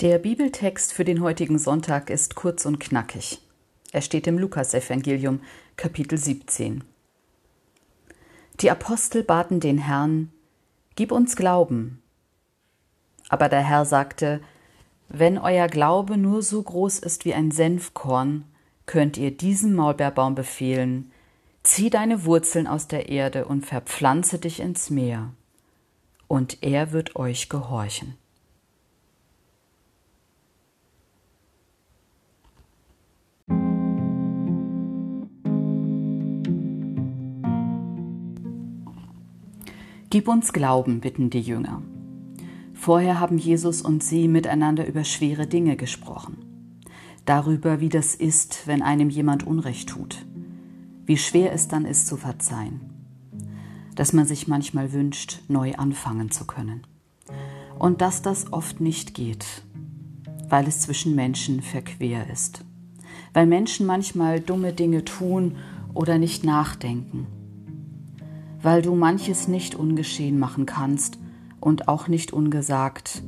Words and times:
Der 0.00 0.18
Bibeltext 0.18 0.92
für 0.92 1.04
den 1.04 1.20
heutigen 1.20 1.58
Sonntag 1.58 2.08
ist 2.08 2.36
kurz 2.36 2.66
und 2.66 2.78
knackig. 2.78 3.40
Er 3.90 4.00
steht 4.00 4.28
im 4.28 4.38
Lukasevangelium, 4.38 5.40
Kapitel 5.76 6.16
17. 6.16 6.84
Die 8.60 8.70
Apostel 8.70 9.24
baten 9.24 9.58
den 9.58 9.78
Herrn, 9.78 10.30
Gib 10.94 11.10
uns 11.10 11.34
Glauben. 11.34 12.00
Aber 13.28 13.48
der 13.48 13.62
Herr 13.64 13.84
sagte, 13.84 14.40
Wenn 15.08 15.36
euer 15.36 15.66
Glaube 15.66 16.16
nur 16.16 16.42
so 16.42 16.62
groß 16.62 17.00
ist 17.00 17.24
wie 17.24 17.34
ein 17.34 17.50
Senfkorn, 17.50 18.44
könnt 18.86 19.16
ihr 19.16 19.36
diesem 19.36 19.74
Maulbeerbaum 19.74 20.36
befehlen, 20.36 21.10
Zieh 21.64 21.90
deine 21.90 22.24
Wurzeln 22.24 22.68
aus 22.68 22.86
der 22.86 23.08
Erde 23.08 23.46
und 23.46 23.66
verpflanze 23.66 24.38
dich 24.38 24.60
ins 24.60 24.90
Meer, 24.90 25.32
und 26.28 26.62
er 26.62 26.92
wird 26.92 27.16
euch 27.16 27.48
gehorchen. 27.48 28.16
Gib 40.10 40.26
uns 40.26 40.54
Glauben, 40.54 41.00
bitten 41.00 41.28
die 41.28 41.42
Jünger. 41.42 41.82
Vorher 42.72 43.20
haben 43.20 43.36
Jesus 43.36 43.82
und 43.82 44.02
sie 44.02 44.26
miteinander 44.26 44.86
über 44.86 45.04
schwere 45.04 45.46
Dinge 45.46 45.76
gesprochen. 45.76 46.38
Darüber, 47.26 47.80
wie 47.80 47.90
das 47.90 48.14
ist, 48.14 48.66
wenn 48.66 48.80
einem 48.80 49.10
jemand 49.10 49.46
Unrecht 49.46 49.90
tut. 49.90 50.24
Wie 51.04 51.18
schwer 51.18 51.52
es 51.52 51.68
dann 51.68 51.84
ist 51.84 52.06
zu 52.06 52.16
verzeihen. 52.16 52.80
Dass 53.96 54.14
man 54.14 54.24
sich 54.24 54.48
manchmal 54.48 54.94
wünscht, 54.94 55.42
neu 55.48 55.74
anfangen 55.74 56.30
zu 56.30 56.46
können. 56.46 56.86
Und 57.78 58.00
dass 58.00 58.22
das 58.22 58.50
oft 58.50 58.80
nicht 58.80 59.12
geht, 59.12 59.44
weil 60.48 60.66
es 60.66 60.80
zwischen 60.80 61.16
Menschen 61.16 61.60
verquer 61.60 62.30
ist. 62.32 62.64
Weil 63.34 63.46
Menschen 63.46 63.84
manchmal 63.84 64.40
dumme 64.40 64.72
Dinge 64.72 65.04
tun 65.04 65.56
oder 65.92 66.16
nicht 66.16 66.44
nachdenken 66.44 67.26
weil 68.60 68.82
du 68.82 68.94
manches 68.94 69.48
nicht 69.48 69.74
ungeschehen 69.74 70.38
machen 70.38 70.66
kannst 70.66 71.18
und 71.60 71.88
auch 71.88 72.08
nicht 72.08 72.32
ungesagt 72.32 73.22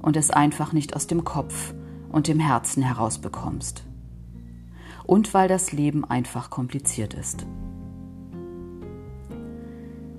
und 0.00 0.16
es 0.16 0.30
einfach 0.30 0.72
nicht 0.72 0.96
aus 0.96 1.06
dem 1.06 1.24
Kopf 1.24 1.74
und 2.10 2.28
dem 2.28 2.40
Herzen 2.40 2.82
herausbekommst. 2.82 3.84
Und 5.04 5.34
weil 5.34 5.48
das 5.48 5.72
Leben 5.72 6.04
einfach 6.04 6.50
kompliziert 6.50 7.14
ist. 7.14 7.46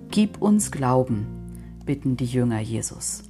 Gib 0.10 0.42
uns 0.42 0.72
Glauben, 0.72 1.26
bitten 1.86 2.18
die 2.18 2.26
Jünger 2.26 2.60
Jesus. 2.60 3.24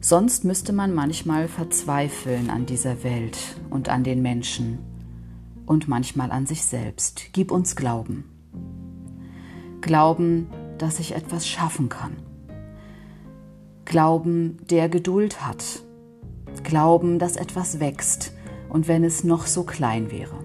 Sonst 0.00 0.44
müsste 0.44 0.72
man 0.72 0.94
manchmal 0.94 1.48
verzweifeln 1.48 2.50
an 2.50 2.66
dieser 2.66 3.02
Welt 3.02 3.38
und 3.70 3.88
an 3.88 4.04
den 4.04 4.22
Menschen 4.22 4.78
und 5.66 5.88
manchmal 5.88 6.30
an 6.30 6.46
sich 6.46 6.62
selbst. 6.62 7.30
Gib 7.32 7.50
uns 7.50 7.74
Glauben. 7.74 8.35
Glauben, 9.80 10.48
dass 10.78 10.98
ich 10.98 11.14
etwas 11.14 11.46
schaffen 11.46 11.88
kann. 11.88 12.16
Glauben, 13.84 14.58
der 14.68 14.88
Geduld 14.88 15.46
hat. 15.46 15.82
Glauben, 16.64 17.18
dass 17.18 17.36
etwas 17.36 17.78
wächst 17.78 18.32
und 18.68 18.88
wenn 18.88 19.04
es 19.04 19.24
noch 19.24 19.46
so 19.46 19.62
klein 19.62 20.10
wäre. 20.10 20.36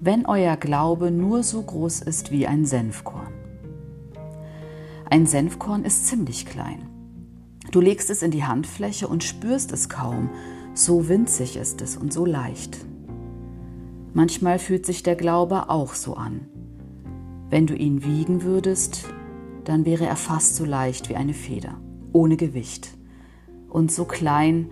Wenn 0.00 0.26
euer 0.26 0.56
Glaube 0.56 1.10
nur 1.10 1.42
so 1.42 1.62
groß 1.62 2.02
ist 2.02 2.30
wie 2.30 2.46
ein 2.46 2.64
Senfkorn. 2.66 3.32
Ein 5.08 5.26
Senfkorn 5.26 5.84
ist 5.84 6.06
ziemlich 6.06 6.46
klein. 6.46 6.88
Du 7.70 7.80
legst 7.80 8.10
es 8.10 8.22
in 8.22 8.30
die 8.30 8.44
Handfläche 8.44 9.08
und 9.08 9.24
spürst 9.24 9.72
es 9.72 9.88
kaum, 9.88 10.30
so 10.74 11.08
winzig 11.08 11.56
ist 11.56 11.80
es 11.82 11.96
und 11.96 12.12
so 12.12 12.24
leicht. 12.24 12.78
Manchmal 14.14 14.60
fühlt 14.60 14.86
sich 14.86 15.02
der 15.02 15.16
Glaube 15.16 15.68
auch 15.68 15.94
so 15.94 16.14
an. 16.14 16.46
Wenn 17.50 17.66
du 17.66 17.74
ihn 17.74 18.04
wiegen 18.04 18.44
würdest, 18.44 19.06
dann 19.64 19.84
wäre 19.84 20.06
er 20.06 20.14
fast 20.14 20.54
so 20.54 20.64
leicht 20.64 21.08
wie 21.08 21.16
eine 21.16 21.34
Feder, 21.34 21.80
ohne 22.12 22.36
Gewicht 22.36 22.96
und 23.68 23.90
so 23.90 24.04
klein, 24.04 24.70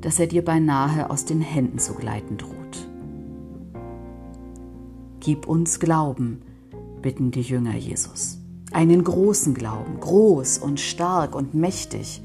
dass 0.00 0.20
er 0.20 0.28
dir 0.28 0.44
beinahe 0.44 1.10
aus 1.10 1.24
den 1.24 1.40
Händen 1.40 1.78
zu 1.80 1.94
gleiten 1.94 2.36
droht. 2.36 2.88
Gib 5.18 5.48
uns 5.48 5.80
Glauben, 5.80 6.42
bitten 7.02 7.32
die 7.32 7.42
Jünger 7.42 7.74
Jesus. 7.74 8.38
Einen 8.70 9.02
großen 9.02 9.54
Glauben, 9.54 9.98
groß 9.98 10.58
und 10.58 10.78
stark 10.78 11.34
und 11.34 11.52
mächtig. 11.52 12.22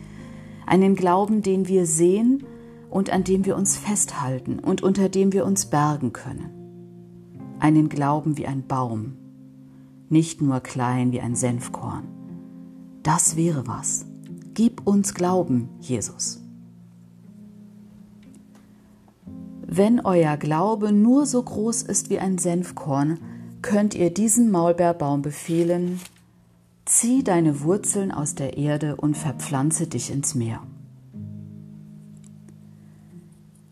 Einen 0.67 0.95
Glauben, 0.95 1.41
den 1.41 1.67
wir 1.67 1.87
sehen 1.87 2.43
und 2.91 3.09
an 3.09 3.23
dem 3.23 3.45
wir 3.45 3.55
uns 3.55 3.75
festhalten 3.75 4.59
und 4.59 4.83
unter 4.83 5.09
dem 5.09 5.33
wir 5.33 5.45
uns 5.45 5.65
bergen 5.67 6.13
können. 6.13 6.58
Einen 7.59 7.89
Glauben 7.89 8.37
wie 8.37 8.47
ein 8.47 8.65
Baum, 8.67 9.17
nicht 10.09 10.41
nur 10.41 10.59
klein 10.61 11.11
wie 11.11 11.21
ein 11.21 11.35
Senfkorn. 11.35 12.07
Das 13.03 13.35
wäre 13.35 13.67
was. 13.67 14.05
Gib 14.53 14.87
uns 14.87 15.13
Glauben, 15.13 15.69
Jesus. 15.79 16.41
Wenn 19.65 19.99
euer 19.99 20.37
Glaube 20.37 20.91
nur 20.91 21.25
so 21.25 21.43
groß 21.43 21.83
ist 21.83 22.09
wie 22.09 22.19
ein 22.19 22.37
Senfkorn, 22.37 23.19
könnt 23.61 23.93
ihr 23.93 24.11
diesem 24.11 24.51
Maulbeerbaum 24.51 25.21
befehlen, 25.21 25.99
zieh 26.85 27.23
deine 27.23 27.61
Wurzeln 27.61 28.11
aus 28.11 28.35
der 28.35 28.57
Erde 28.57 28.95
und 28.95 29.15
verpflanze 29.15 29.85
dich 29.85 30.11
ins 30.11 30.33
Meer. 30.33 30.61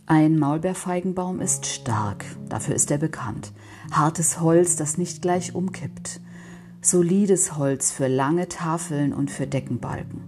Ein 0.08 0.40
Maulbeerfeigenbaum 0.40 1.40
ist 1.42 1.68
stark, 1.68 2.26
dafür 2.50 2.74
ist 2.74 2.90
er 2.90 2.98
bekannt. 2.98 3.54
Hartes 3.92 4.42
Holz, 4.42 4.76
das 4.76 4.98
nicht 4.98 5.22
gleich 5.22 5.54
umkippt 5.54 6.22
solides 6.82 7.58
Holz 7.58 7.92
für 7.92 8.08
lange 8.08 8.48
Tafeln 8.48 9.14
und 9.14 9.30
für 9.30 9.48
Deckenbalken. 9.48 10.22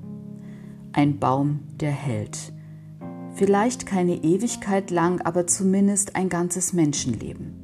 Ein 0.91 1.19
Baum, 1.19 1.59
der 1.79 1.91
hält. 1.91 2.51
Vielleicht 3.35 3.85
keine 3.85 4.15
Ewigkeit 4.23 4.91
lang, 4.91 5.21
aber 5.21 5.47
zumindest 5.47 6.15
ein 6.15 6.27
ganzes 6.27 6.73
Menschenleben. 6.73 7.55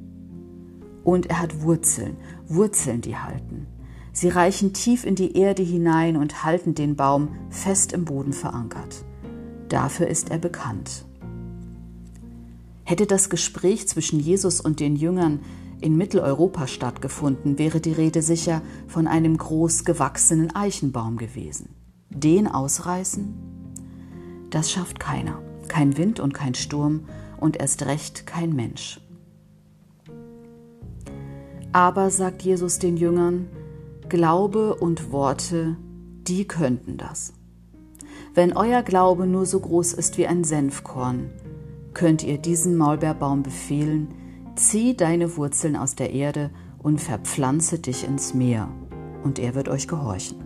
Und 1.04 1.26
er 1.26 1.42
hat 1.42 1.62
Wurzeln, 1.62 2.16
Wurzeln, 2.48 3.02
die 3.02 3.18
halten. 3.18 3.68
Sie 4.14 4.30
reichen 4.30 4.72
tief 4.72 5.06
in 5.06 5.16
die 5.16 5.38
Erde 5.38 5.64
hinein 5.64 6.16
und 6.16 6.46
halten 6.46 6.74
den 6.74 6.96
Baum 6.96 7.36
fest 7.50 7.92
im 7.92 8.06
Boden 8.06 8.32
verankert. 8.32 9.04
Dafür 9.68 10.08
ist 10.08 10.32
er 10.32 10.38
bekannt. 10.38 11.06
Hätte 12.86 13.08
das 13.08 13.30
Gespräch 13.30 13.88
zwischen 13.88 14.20
Jesus 14.20 14.62
und 14.62 14.80
den 14.80 14.96
Jüngern 14.96 15.40
in 15.82 15.98
Mitteleuropa 15.98 16.68
stattgefunden, 16.68 17.58
wäre 17.58 17.82
die 17.82 17.92
Rede 17.92 18.22
sicher 18.22 18.62
von 18.88 19.08
einem 19.08 19.38
groß 19.38 19.86
gewachsenen 19.86 20.56
Eichenbaum 20.56 21.18
gewesen. 21.18 21.76
Den 22.10 22.48
ausreißen? 22.48 23.34
Das 24.52 24.72
schafft 24.72 25.00
keiner. 25.00 25.42
Kein 25.68 25.98
Wind 25.98 26.20
und 26.20 26.34
kein 26.34 26.54
Sturm 26.54 27.06
und 27.38 27.58
erst 27.58 27.86
recht 27.88 28.28
kein 28.28 28.54
Mensch. 28.54 29.02
Aber, 31.72 32.10
sagt 32.12 32.44
Jesus 32.44 32.80
den 32.80 32.98
Jüngern, 32.98 33.50
Glaube 34.08 34.76
und 34.76 35.12
Worte, 35.12 35.76
die 36.28 36.48
könnten 36.48 36.98
das. 36.98 37.34
Wenn 38.34 38.54
euer 38.54 38.84
Glaube 38.84 39.26
nur 39.26 39.46
so 39.46 39.60
groß 39.60 39.94
ist 39.94 40.18
wie 40.18 40.28
ein 40.28 40.44
Senfkorn, 40.44 41.32
könnt 41.96 42.24
ihr 42.24 42.38
diesen 42.38 42.78
Maulbeerbaum 42.78 43.42
befehlen, 43.42 44.10
Zieh 44.56 44.96
deine 44.96 45.36
Wurzeln 45.36 45.76
aus 45.76 45.96
der 45.96 46.14
Erde 46.14 46.50
und 46.78 47.02
verpflanze 47.02 47.78
dich 47.80 48.08
ins 48.08 48.34
Meer, 48.34 48.70
und 49.22 49.38
er 49.38 49.54
wird 49.54 49.68
euch 49.68 49.88
gehorchen. 49.88 50.38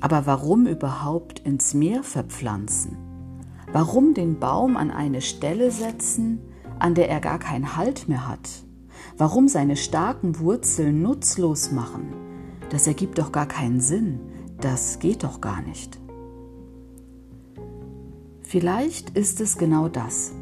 Aber 0.00 0.24
warum 0.26 0.66
überhaupt 0.66 1.40
ins 1.40 1.74
Meer 1.74 2.04
verpflanzen? 2.04 2.96
Warum 3.72 4.14
den 4.14 4.38
Baum 4.38 4.76
an 4.76 4.92
eine 4.92 5.20
Stelle 5.20 5.72
setzen, 5.72 6.38
an 6.78 6.94
der 6.94 7.08
er 7.08 7.20
gar 7.20 7.40
keinen 7.40 7.76
Halt 7.76 8.08
mehr 8.08 8.28
hat? 8.28 8.48
Warum 9.16 9.48
seine 9.48 9.74
starken 9.74 10.38
Wurzeln 10.38 11.02
nutzlos 11.02 11.72
machen? 11.72 12.12
Das 12.70 12.86
ergibt 12.86 13.18
doch 13.18 13.32
gar 13.32 13.46
keinen 13.46 13.80
Sinn. 13.80 14.20
Das 14.60 15.00
geht 15.00 15.24
doch 15.24 15.40
gar 15.40 15.60
nicht. 15.60 15.98
Vielleicht 18.48 19.10
ist 19.10 19.42
es 19.42 19.58
genau 19.58 19.90
das 19.90 20.32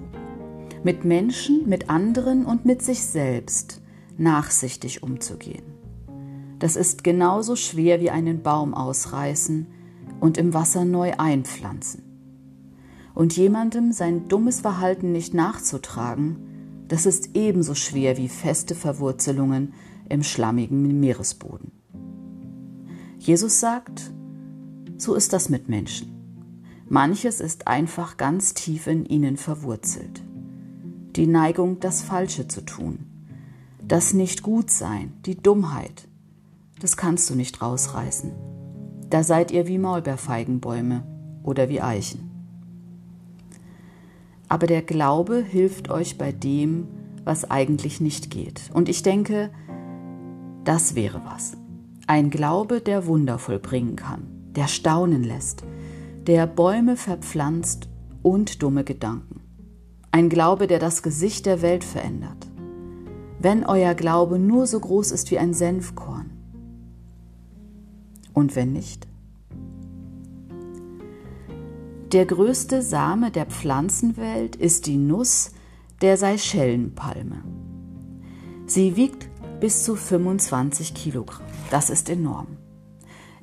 mit 0.85 1.05
Menschen, 1.05 1.69
mit 1.69 1.91
anderen 1.91 2.47
und 2.47 2.64
mit 2.64 2.81
sich 2.81 3.03
selbst 3.03 3.82
nachsichtig 4.17 5.03
umzugehen. 5.03 5.64
Das 6.61 6.76
ist 6.76 7.03
genauso 7.03 7.56
schwer 7.56 8.00
wie 8.00 8.11
einen 8.11 8.44
Baum 8.44 8.75
ausreißen 8.75 9.67
und 10.20 10.38
im 10.38 10.55
Wasser 10.55 10.85
neu 10.85 11.14
einpflanzen. 11.19 12.05
Und 13.12 13.37
jemandem 13.37 13.91
sein 13.91 14.29
dummes 14.29 14.61
Verhalten 14.61 15.11
nicht 15.11 15.35
nachzutragen, 15.35 16.85
das 16.87 17.06
ist 17.06 17.31
ebenso 17.35 17.75
schwer 17.75 18.17
wie 18.19 18.29
feste 18.29 18.76
Verwurzelungen 18.76 19.73
im 20.08 20.23
schlammigen 20.23 21.00
Meeresboden. 21.00 21.73
Jesus 23.19 23.58
sagt, 23.58 24.12
so 24.97 25.17
ist 25.17 25.32
das 25.32 25.49
mit 25.49 25.69
Menschen. 25.69 26.15
Manches 26.88 27.40
ist 27.40 27.66
einfach 27.66 28.16
ganz 28.16 28.54
tief 28.54 28.86
in 28.86 29.04
ihnen 29.06 29.36
verwurzelt. 29.36 30.22
Die 31.16 31.26
Neigung, 31.26 31.80
das 31.80 32.02
Falsche 32.02 32.46
zu 32.46 32.64
tun, 32.64 33.06
das 33.82 34.12
Nicht-Gut-Sein, 34.12 35.12
die 35.26 35.36
Dummheit, 35.36 36.06
das 36.80 36.96
kannst 36.96 37.28
du 37.28 37.34
nicht 37.34 37.60
rausreißen. 37.60 38.30
Da 39.10 39.24
seid 39.24 39.50
ihr 39.50 39.66
wie 39.66 39.78
Maulbeerfeigenbäume 39.78 41.02
oder 41.42 41.68
wie 41.68 41.80
Eichen. 41.80 42.30
Aber 44.48 44.68
der 44.68 44.82
Glaube 44.82 45.42
hilft 45.42 45.90
euch 45.90 46.18
bei 46.18 46.30
dem, 46.30 46.86
was 47.24 47.50
eigentlich 47.50 48.00
nicht 48.00 48.30
geht. 48.30 48.70
Und 48.72 48.88
ich 48.88 49.02
denke, 49.02 49.50
das 50.62 50.94
wäre 50.94 51.22
was. 51.24 51.56
Ein 52.06 52.30
Glaube, 52.30 52.80
der 52.80 53.06
Wunder 53.06 53.40
vollbringen 53.40 53.96
kann, 53.96 54.28
der 54.54 54.68
staunen 54.68 55.24
lässt, 55.24 55.64
der 56.26 56.49
Bäume 56.49 56.96
verpflanzt 56.96 57.88
und 58.23 58.61
dumme 58.61 58.82
Gedanken. 58.82 59.43
Ein 60.11 60.28
Glaube, 60.28 60.67
der 60.67 60.81
das 60.81 61.05
Gesicht 61.05 61.46
der 61.46 61.62
Welt 61.62 61.84
verändert. 61.84 62.49
Wenn 63.38 63.64
euer 63.64 63.94
Glaube 63.94 64.40
nur 64.40 64.67
so 64.67 64.81
groß 64.81 65.12
ist 65.12 65.31
wie 65.31 65.38
ein 65.38 65.55
Senfkorn. 65.55 66.32
Und 68.32 68.56
wenn 68.56 68.73
nicht? 68.73 69.06
Der 72.11 72.26
größte 72.26 72.82
Same 72.82 73.31
der 73.31 73.46
Pflanzenwelt 73.46 74.56
ist 74.56 74.87
die 74.87 74.96
Nuss 74.96 75.52
der 76.00 76.17
Seychellenpalme. 76.17 77.44
Sie 78.67 78.96
wiegt 78.96 79.29
bis 79.61 79.84
zu 79.84 79.94
25 79.94 80.93
Kilogramm. 80.94 81.46
Das 81.70 81.88
ist 81.88 82.11
enorm. 82.11 82.49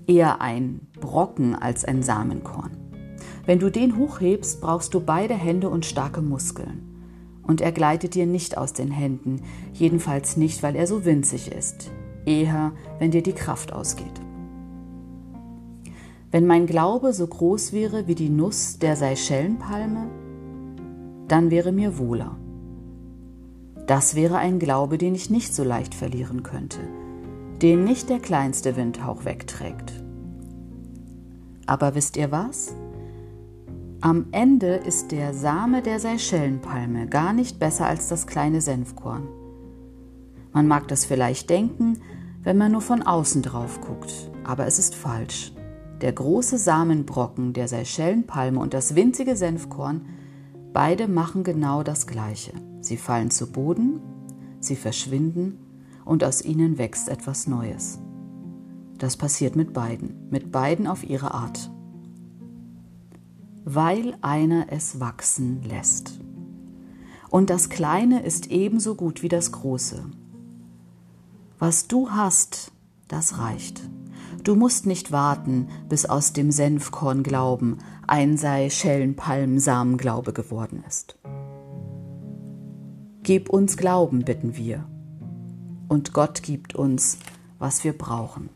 Eher 0.08 0.42
ein 0.42 0.88
Brocken 1.00 1.56
als 1.56 1.86
ein 1.86 2.04
Samenkorn. 2.04 2.72
Wenn 3.46 3.60
du 3.60 3.70
den 3.70 3.98
hochhebst, 3.98 4.62
brauchst 4.62 4.94
du 4.94 5.00
beide 5.00 5.34
Hände 5.34 5.70
und 5.70 5.86
starke 5.86 6.22
Muskeln. 6.22 7.42
Und 7.44 7.62
er 7.62 7.72
gleitet 7.72 8.16
dir 8.16 8.26
nicht 8.26 8.58
aus 8.58 8.74
den 8.74 8.92
Händen, 8.92 9.42
jedenfalls 9.74 10.38
nicht, 10.38 10.64
weil 10.64 10.76
er 10.76 10.88
so 10.88 11.04
winzig 11.06 11.52
ist, 11.52 11.92
eher, 12.26 12.72
wenn 13.00 13.12
dir 13.12 13.24
die 13.24 13.34
Kraft 13.34 13.74
ausgeht. 13.74 14.22
Wenn 16.32 16.48
mein 16.48 16.66
Glaube 16.66 17.14
so 17.14 17.28
groß 17.28 17.74
wäre 17.74 18.08
wie 18.08 18.16
die 18.16 18.30
Nuss 18.30 18.80
der 18.80 18.96
Seychellenpalme, 18.96 20.08
dann 21.28 21.52
wäre 21.52 21.72
mir 21.72 21.98
wohler. 21.98 22.38
Das 23.88 24.16
wäre 24.16 24.38
ein 24.38 24.60
Glaube, 24.60 24.98
den 24.98 25.14
ich 25.14 25.30
nicht 25.30 25.54
so 25.54 25.64
leicht 25.64 25.94
verlieren 25.94 26.44
könnte, 26.44 26.80
den 27.64 27.86
nicht 27.86 28.10
der 28.10 28.20
kleinste 28.20 28.76
Windhauch 28.76 29.24
wegträgt. 29.24 29.94
Aber 31.66 31.96
wisst 31.96 32.18
ihr 32.18 32.30
was? 32.30 32.76
Am 34.02 34.26
Ende 34.34 34.76
ist 34.76 35.14
der 35.14 35.34
Same 35.34 35.82
der 35.82 36.02
Seychellenpalme 36.02 37.08
gar 37.08 37.32
nicht 37.32 37.60
besser 37.60 37.88
als 37.88 38.10
das 38.10 38.28
kleine 38.28 38.60
Senfkorn. 38.60 39.30
Man 40.52 40.68
mag 40.68 40.90
das 40.90 41.06
vielleicht 41.06 41.50
denken, 41.50 42.00
wenn 42.44 42.58
man 42.58 42.74
nur 42.74 42.82
von 42.82 43.02
außen 43.02 43.42
drauf 43.42 43.80
guckt, 43.80 44.30
aber 44.44 44.68
es 44.68 44.78
ist 44.78 44.94
falsch. 44.94 45.54
Der 46.02 46.12
große 46.12 46.58
Samenbrocken 46.58 47.54
der 47.54 47.70
Seychellenpalme 47.70 48.60
und 48.60 48.74
das 48.74 48.96
winzige 48.96 49.38
Senfkorn, 49.38 50.02
beide 50.74 51.08
machen 51.08 51.46
genau 51.46 51.82
das 51.82 52.08
Gleiche. 52.08 52.52
Sie 52.82 52.98
fallen 52.98 53.32
zu 53.32 53.54
Boden, 53.54 54.02
sie 54.60 54.76
verschwinden 54.76 55.60
und 56.06 56.24
aus 56.24 56.44
ihnen 56.44 56.78
wächst 56.78 57.10
etwas 57.10 57.48
Neues. 57.48 58.00
Das 58.98 59.18
passiert 59.18 59.56
mit 59.56 59.74
beiden, 59.74 60.30
mit 60.30 60.52
beiden 60.52 60.88
auf 60.88 61.04
ihre 61.04 61.34
Art. 61.34 61.70
Weil 63.66 64.18
einer 64.22 64.68
es 64.70 65.00
wachsen 65.00 65.62
lässt. 65.64 66.20
Und 67.30 67.50
das 67.50 67.70
Kleine 67.70 68.24
ist 68.24 68.52
ebenso 68.52 68.96
gut 68.96 69.24
wie 69.24 69.30
das 69.30 69.52
Große. 69.52 70.06
Was 71.60 71.88
du 71.88 72.12
hast, 72.12 72.72
das 73.08 73.40
reicht. 73.40 73.82
Du 74.44 74.56
musst 74.56 74.86
nicht 74.86 75.12
warten, 75.12 75.68
bis 75.88 76.06
aus 76.06 76.34
dem 76.34 76.52
Senfkorn 76.52 77.24
Glauben 77.24 77.78
ein 78.08 78.38
sei 78.38 78.70
Schellenpalmsamenglaube 78.70 80.34
geworden 80.34 80.84
ist. 80.88 81.18
Gib 83.24 83.50
uns 83.50 83.78
Glauben, 83.78 84.26
bitten 84.26 84.58
wir, 84.58 84.86
und 85.94 86.12
Gott 86.12 86.42
gibt 86.42 86.74
uns, 86.76 87.20
was 87.60 87.84
wir 87.84 87.96
brauchen. 87.96 88.50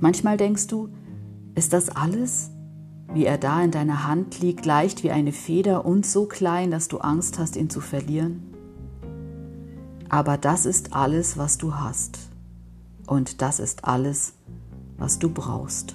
Manchmal 0.00 0.36
denkst 0.36 0.66
du, 0.66 0.88
ist 1.54 1.72
das 1.72 1.90
alles, 1.90 2.50
wie 3.14 3.24
er 3.24 3.38
da 3.38 3.62
in 3.62 3.70
deiner 3.70 4.04
Hand 4.06 4.40
liegt, 4.40 4.66
leicht 4.66 5.04
wie 5.04 5.12
eine 5.12 5.30
Feder 5.30 5.86
und 5.86 6.04
so 6.04 6.26
klein, 6.26 6.72
dass 6.72 6.88
du 6.88 6.98
Angst 6.98 7.38
hast, 7.38 7.54
ihn 7.54 7.70
zu 7.70 7.80
verlieren? 7.80 8.42
Aber 10.08 10.36
das 10.36 10.66
ist 10.66 10.92
alles, 10.92 11.38
was 11.38 11.56
du 11.56 11.76
hast. 11.76 12.18
Und 13.06 13.40
das 13.40 13.60
ist 13.60 13.84
alles, 13.84 14.34
was 14.98 15.20
du 15.20 15.28
brauchst. 15.28 15.94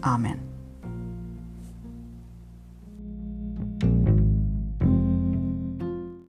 Amen. 0.00 0.45